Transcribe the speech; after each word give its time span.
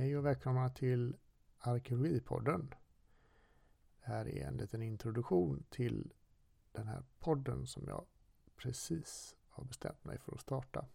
Hej 0.00 0.16
och 0.16 0.26
välkomna 0.26 0.70
till 0.70 1.16
Arkeologipodden. 1.58 2.74
Det 4.00 4.06
här 4.06 4.28
är 4.28 4.46
en 4.46 4.56
liten 4.56 4.82
introduktion 4.82 5.64
till 5.70 6.12
den 6.72 6.86
här 6.86 7.02
podden 7.18 7.66
som 7.66 7.88
jag 7.88 8.06
precis 8.56 9.36
har 9.48 9.64
bestämt 9.64 10.04
mig 10.04 10.18
för 10.18 10.34
att 10.34 10.40
starta. 10.40 10.86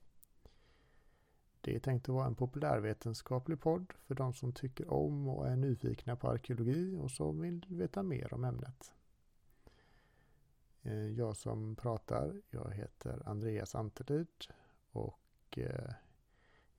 Det 1.61 1.75
är 1.75 1.79
tänkt 1.79 2.09
att 2.09 2.15
vara 2.15 2.25
en 2.25 2.35
populärvetenskaplig 2.35 3.61
podd 3.61 3.93
för 4.05 4.15
de 4.15 4.33
som 4.33 4.53
tycker 4.53 4.93
om 4.93 5.27
och 5.27 5.47
är 5.47 5.55
nyfikna 5.55 6.15
på 6.15 6.29
arkeologi 6.29 6.97
och 6.97 7.11
som 7.11 7.41
vill 7.41 7.65
veta 7.69 8.03
mer 8.03 8.33
om 8.33 8.43
ämnet. 8.43 8.93
Eh, 10.81 11.09
jag 11.09 11.37
som 11.37 11.75
pratar, 11.75 12.41
jag 12.49 12.73
heter 12.73 13.21
Andreas 13.25 13.75
Antelid 13.75 14.45
och 14.91 15.57
eh, 15.57 15.93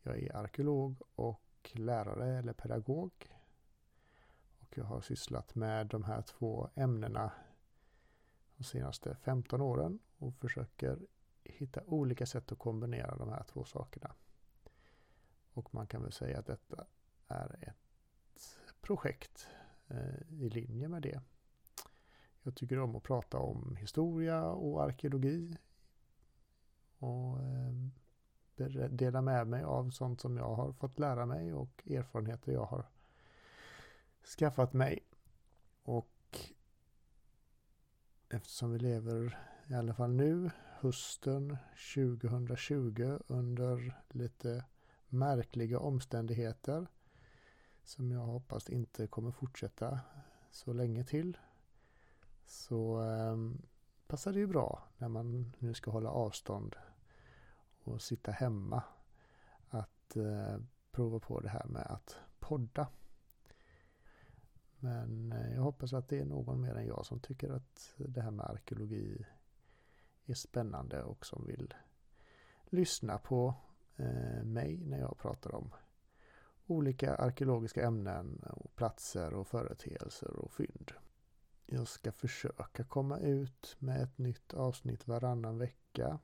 jag 0.03 0.19
är 0.19 0.37
arkeolog 0.37 1.03
och 1.15 1.46
lärare 1.75 2.39
eller 2.39 2.53
pedagog. 2.53 3.13
Och 4.59 4.79
jag 4.79 4.85
har 4.85 5.01
sysslat 5.01 5.55
med 5.55 5.87
de 5.87 6.05
här 6.05 6.23
två 6.23 6.71
ämnena 6.75 7.33
de 8.57 8.65
senaste 8.65 9.17
15 9.23 9.61
åren 9.61 9.99
och 10.19 10.35
försöker 10.35 10.99
hitta 11.45 11.81
olika 11.87 12.27
sätt 12.27 12.53
att 12.53 12.59
kombinera 12.59 13.17
de 13.17 13.29
här 13.29 13.43
två 13.43 13.65
sakerna. 13.65 14.15
Och 15.53 15.75
man 15.75 15.87
kan 15.87 16.03
väl 16.03 16.13
säga 16.13 16.39
att 16.39 16.47
detta 16.47 16.87
är 17.29 17.69
ett 17.69 18.81
projekt 18.81 19.49
eh, 19.89 20.23
i 20.29 20.51
linje 20.51 20.89
med 20.89 21.03
det. 21.03 21.21
Jag 22.43 22.55
tycker 22.55 22.79
om 22.79 22.97
att 22.97 23.03
prata 23.03 23.39
om 23.39 23.77
historia 23.77 24.45
och 24.45 24.83
arkeologi. 24.83 25.57
Och 26.99 27.41
eh, 27.41 27.73
Eh, 28.57 28.67
dela 28.91 29.23
med 29.23 29.47
mig 29.47 29.65
av 29.65 29.91
sånt 29.91 30.21
som 30.21 30.37
jag 30.37 30.55
har 30.55 30.73
fått 30.73 30.99
lära 30.99 31.27
mig 31.27 31.53
och 31.55 31.83
erfarenheter 31.91 32.53
jag 32.53 32.65
har 32.65 32.87
skaffat 34.39 34.73
mig. 34.73 35.07
Och 35.83 36.39
eftersom 38.29 38.73
vi 38.73 38.79
lever 38.79 39.39
i 39.69 39.75
alla 39.75 39.95
fall 39.95 40.11
nu, 40.11 40.51
hösten 40.79 41.57
2020 41.95 43.19
under 43.27 44.03
lite 44.09 44.65
märkliga 45.09 45.79
omständigheter 45.79 46.87
som 47.85 48.11
jag 48.11 48.21
hoppas 48.21 48.69
inte 48.69 49.07
kommer 49.07 49.31
fortsätta 49.31 50.01
så 50.51 50.73
länge 50.73 51.05
till. 51.05 51.39
Så 52.47 53.03
eh, 53.03 53.37
passar 54.07 54.33
det 54.33 54.39
ju 54.39 54.47
bra 54.47 54.83
när 54.99 55.09
man 55.09 55.53
nu 55.59 55.75
ska 55.75 55.91
hålla 55.91 56.11
avstånd 56.11 56.77
och 57.87 58.03
sitta 58.03 58.33
hemma 58.33 58.83
att 59.69 60.17
eh, 60.17 60.57
prova 60.91 61.21
på 61.21 61.41
det 61.41 61.49
här 61.49 61.67
med 61.67 61.87
att 61.87 62.17
podda. 62.39 62.89
Men 64.79 65.33
eh, 65.33 65.55
jag 65.55 65.63
hoppas 65.63 65.93
att 65.93 66.09
det 66.09 66.19
är 66.19 66.25
någon 66.25 66.61
mer 66.61 66.75
än 66.75 66.87
jag 66.87 67.07
som 67.07 67.21
tycker 67.21 67.51
att 67.51 67.95
det 67.97 68.21
här 68.21 68.31
med 68.31 68.47
arkeologi 68.47 69.27
är 70.27 70.35
spännande 70.35 71.03
och 71.03 71.27
som 71.27 71.47
vill 71.47 71.75
lyssna 72.65 73.19
på 73.19 73.55
eh, 73.97 74.45
mig 74.45 74.85
när 74.85 74.99
jag 74.99 75.19
pratar 75.19 75.55
om 75.55 75.75
olika 76.67 77.15
arkeologiska 77.15 77.87
ämnen 77.87 78.43
och 78.51 78.75
platser 78.75 79.35
och 79.35 79.49
företeelser 79.49 80.37
och 80.37 80.53
fynd. 80.53 80.93
Jag 81.67 81.89
ska 81.89 82.13
försöka 82.13 82.85
komma 82.85 83.19
ut 83.19 83.77
med 83.79 84.03
ett 84.03 84.19
nytt 84.19 84.55
avsnitt 84.55 85.09
varannan 85.09 85.59
vecka. 85.59 86.19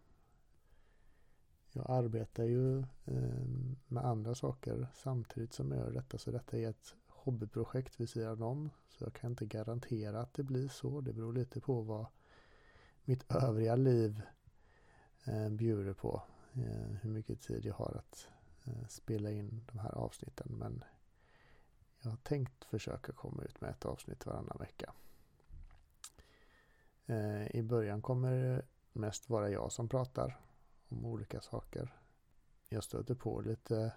Jag 1.72 1.90
arbetar 1.90 2.44
ju 2.44 2.78
eh, 3.04 3.44
med 3.86 4.04
andra 4.04 4.34
saker 4.34 4.86
samtidigt 4.94 5.52
som 5.52 5.72
jag 5.72 5.80
gör 5.80 5.92
detta 5.92 6.18
så 6.18 6.30
detta 6.30 6.58
är 6.58 6.68
ett 6.68 6.94
hobbyprojekt 7.06 8.00
vid 8.00 8.08
sidan 8.08 8.42
om. 8.42 8.70
Så 8.88 9.04
jag 9.04 9.12
kan 9.12 9.30
inte 9.30 9.46
garantera 9.46 10.20
att 10.20 10.34
det 10.34 10.42
blir 10.42 10.68
så. 10.68 11.00
Det 11.00 11.12
beror 11.12 11.32
lite 11.32 11.60
på 11.60 11.80
vad 11.80 12.06
mitt 13.04 13.32
övriga 13.34 13.76
liv 13.76 14.22
eh, 15.24 15.48
bjuder 15.48 15.92
på. 15.92 16.22
Eh, 16.52 16.96
hur 17.02 17.10
mycket 17.10 17.40
tid 17.40 17.64
jag 17.64 17.74
har 17.74 17.94
att 17.98 18.28
eh, 18.64 18.86
spela 18.88 19.30
in 19.30 19.64
de 19.72 19.78
här 19.78 19.94
avsnitten. 19.94 20.46
Men 20.58 20.84
jag 22.00 22.10
har 22.10 22.16
tänkt 22.16 22.64
försöka 22.64 23.12
komma 23.12 23.42
ut 23.42 23.60
med 23.60 23.70
ett 23.70 23.84
avsnitt 23.84 24.26
varannan 24.26 24.58
vecka. 24.58 24.92
Eh, 27.06 27.56
I 27.56 27.62
början 27.62 28.02
kommer 28.02 28.32
det 28.32 28.62
mest 28.92 29.30
vara 29.30 29.50
jag 29.50 29.72
som 29.72 29.88
pratar 29.88 30.40
om 30.92 31.06
olika 31.06 31.40
saker. 31.40 31.94
Jag 32.68 32.84
stöter 32.84 33.14
på 33.14 33.40
lite 33.40 33.92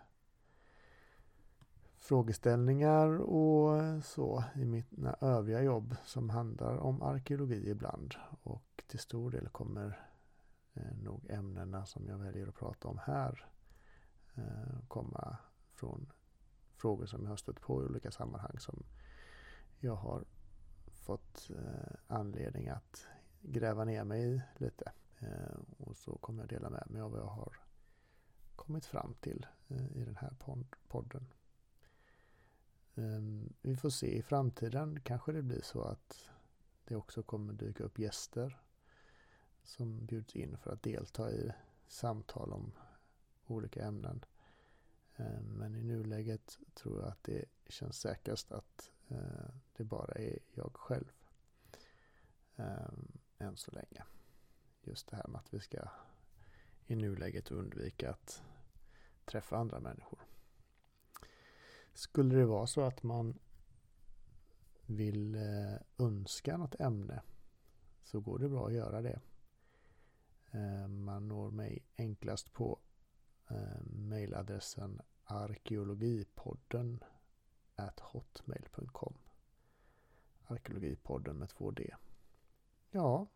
frågeställningar 1.97 3.07
och 3.17 4.03
så 4.03 4.43
i 4.55 4.65
mina 4.65 5.15
övriga 5.21 5.61
jobb 5.61 5.95
som 6.05 6.29
handlar 6.29 6.77
om 6.77 7.01
arkeologi 7.01 7.69
ibland. 7.69 8.15
Och 8.43 8.83
till 8.87 8.99
stor 8.99 9.31
del 9.31 9.47
kommer 9.47 9.99
eh, 10.73 10.97
nog 11.03 11.29
ämnena 11.29 11.85
som 11.85 12.07
jag 12.07 12.17
väljer 12.17 12.47
att 12.47 12.55
prata 12.55 12.87
om 12.87 12.99
här 13.03 13.45
eh, 14.35 14.87
komma 14.87 15.37
från 15.73 16.11
frågor 16.75 17.05
som 17.05 17.23
jag 17.23 17.29
har 17.29 17.37
stött 17.37 17.61
på 17.61 17.83
i 17.83 17.85
olika 17.85 18.11
sammanhang 18.11 18.59
som 18.59 18.83
jag 19.79 19.95
har 19.95 20.23
fått 20.85 21.49
eh, 21.49 21.95
anledning 22.07 22.69
att 22.69 23.07
gräva 23.41 23.85
ner 23.85 24.03
mig 24.03 24.35
i 24.35 24.41
lite. 24.57 24.91
Eh, 25.19 25.57
och 25.77 25.97
så 25.97 26.17
kommer 26.17 26.43
jag 26.43 26.49
dela 26.49 26.69
med 26.69 26.83
mig 26.89 27.01
av 27.01 27.11
vad 27.11 27.19
jag 27.19 27.25
har 27.25 27.57
kommit 28.55 28.85
fram 28.85 29.15
till 29.21 29.45
eh, 29.67 29.97
i 29.97 30.05
den 30.05 30.15
här 30.15 30.33
podden. 30.87 31.33
Eh, 32.95 33.49
vi 33.61 33.75
får 33.75 33.89
se 33.89 34.17
i 34.17 34.21
framtiden. 34.21 34.99
Kanske 34.99 35.31
det 35.31 35.41
blir 35.41 35.61
så 35.61 35.81
att 35.81 36.29
det 36.85 36.95
också 36.95 37.23
kommer 37.23 37.53
dyka 37.53 37.83
upp 37.83 37.99
gäster 37.99 38.61
som 39.63 40.05
bjuds 40.05 40.35
in 40.35 40.57
för 40.57 40.73
att 40.73 40.83
delta 40.83 41.31
i 41.31 41.51
samtal 41.87 42.53
om 42.53 42.71
olika 43.47 43.83
ämnen. 43.83 44.25
Men 45.41 45.75
i 45.75 45.83
nuläget 45.83 46.59
tror 46.73 46.99
jag 46.99 47.07
att 47.07 47.23
det 47.23 47.45
känns 47.67 47.99
säkrast 47.99 48.51
att 48.51 48.91
det 49.75 49.83
bara 49.83 50.13
är 50.15 50.39
jag 50.53 50.75
själv. 50.75 51.11
Än 53.37 53.57
så 53.57 53.71
länge. 53.71 54.03
Just 54.87 55.07
det 55.07 55.15
här 55.15 55.27
med 55.27 55.39
att 55.39 55.53
vi 55.53 55.59
ska 55.59 55.77
i 56.87 56.95
nuläget 56.95 57.51
undvika 57.51 58.09
att 58.09 58.41
träffa 59.25 59.57
andra 59.57 59.79
människor. 59.79 60.19
Skulle 61.93 62.35
det 62.35 62.45
vara 62.45 62.67
så 62.67 62.81
att 62.81 63.03
man 63.03 63.39
vill 64.85 65.35
eh, 65.35 66.05
önska 66.05 66.57
något 66.57 66.79
ämne 66.79 67.21
så 68.03 68.19
går 68.19 68.39
det 68.39 68.49
bra 68.49 68.67
att 68.67 68.73
göra 68.73 69.01
det. 69.01 69.19
Eh, 70.51 70.87
man 70.87 71.27
når 71.27 71.51
mig 71.51 71.85
enklast 71.97 72.53
på 72.53 72.79
eh, 73.49 73.83
mejladressen 73.85 75.01
arkeologipodden 75.23 77.03
hotmail.com 77.99 79.17
Arkeologipodden 80.47 81.37
med 81.37 81.49
två 81.49 81.71
D. 81.71 81.95
Ja, 82.91 83.27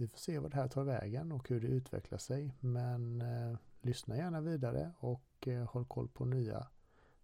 vi 0.00 0.08
får 0.08 0.18
se 0.18 0.38
vad 0.38 0.50
det 0.50 0.56
här 0.56 0.68
tar 0.68 0.84
vägen 0.84 1.32
och 1.32 1.48
hur 1.48 1.60
det 1.60 1.66
utvecklar 1.66 2.18
sig. 2.18 2.54
Men 2.60 3.20
eh, 3.20 3.58
lyssna 3.80 4.16
gärna 4.16 4.40
vidare 4.40 4.92
och 4.98 5.48
eh, 5.48 5.64
håll 5.70 5.84
koll 5.84 6.08
på 6.08 6.24
nya 6.24 6.66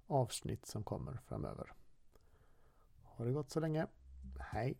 avsnitt 0.06 0.67
som 0.67 0.84
kommer 0.84 1.20
framöver. 1.26 1.73
Ha 3.02 3.25
det 3.25 3.32
gott 3.32 3.50
så 3.50 3.61
länge. 3.61 3.87
Hej! 4.40 4.76